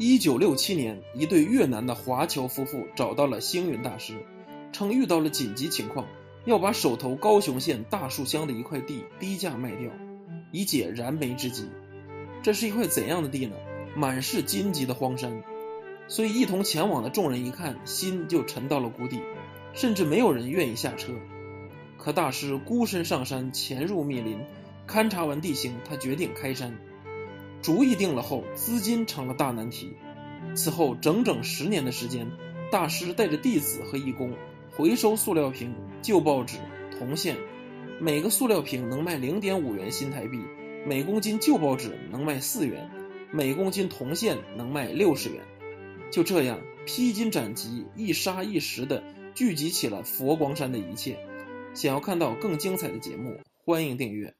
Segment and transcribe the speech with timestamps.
[0.00, 4.14] 一九六七年，一对越南的华侨夫妇找到了星云大师，
[4.72, 6.06] 称遇到了紧急情况，
[6.44, 9.90] 要把手头高雄县大树乡的一块地低价卖掉，
[10.52, 11.68] 以解燃眉之急。
[12.44, 13.56] 这是一块怎样的地呢？
[13.96, 15.42] 满是荆棘的荒山。
[16.06, 19.20] 所以一同前往的众人一看，心就沉到了谷底，
[19.74, 21.12] 甚至没有人愿意下车。
[21.96, 24.38] 可大师孤身上山，潜入密林，
[24.86, 26.78] 勘察完地形，他决定开山。
[27.60, 29.92] 主意定了后，资金成了大难题。
[30.54, 32.30] 此后整整十年的时间，
[32.70, 34.32] 大师带着弟子和义工
[34.70, 36.58] 回收塑料瓶、旧报纸、
[36.98, 37.36] 铜线，
[38.00, 40.38] 每个塑料瓶能卖零点五元新台币，
[40.86, 42.88] 每公斤旧报纸能卖四元，
[43.32, 45.42] 每公斤铜线能卖六十元。
[46.10, 49.02] 就这样，披荆斩棘，一沙一石的
[49.34, 51.18] 聚集起了佛光山的一切。
[51.74, 54.37] 想要看到更精彩的节目，欢迎订阅。